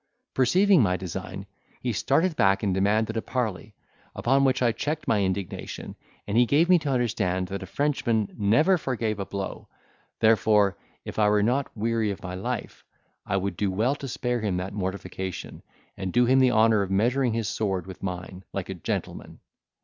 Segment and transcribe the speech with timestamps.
[0.33, 1.45] Perceiving my design,
[1.79, 3.75] he started back and demanded a parley;
[4.15, 8.33] upon which I checked my indignation, and he gave me to understand that a Frenchman
[8.35, 9.67] never forgave a blow;
[10.19, 10.75] therefore,
[11.05, 12.83] if I were not weary of my life,
[13.27, 15.61] I would do well to spare him that mortification,
[15.95, 19.39] and do him the honour of measuring his sword with mine, like a gentleman.